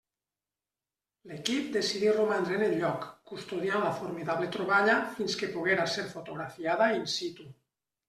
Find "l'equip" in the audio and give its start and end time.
1.31-1.67